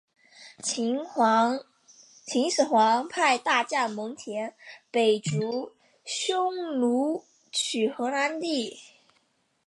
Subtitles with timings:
[0.63, 0.97] 秦
[2.49, 4.51] 始皇派大将蒙恬
[4.89, 8.79] 北逐匈奴取河南地。